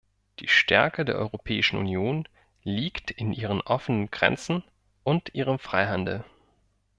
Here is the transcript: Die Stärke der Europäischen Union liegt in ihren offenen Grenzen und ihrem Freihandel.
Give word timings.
Die 0.39 0.47
Stärke 0.47 1.05
der 1.05 1.13
Europäischen 1.17 1.77
Union 1.77 2.27
liegt 2.63 3.11
in 3.11 3.33
ihren 3.33 3.61
offenen 3.61 4.09
Grenzen 4.09 4.63
und 5.03 5.35
ihrem 5.35 5.59
Freihandel. 5.59 6.23